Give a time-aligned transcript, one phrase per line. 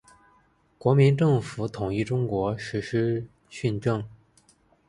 [0.79, 4.03] 国民政府统一中国，实施训政。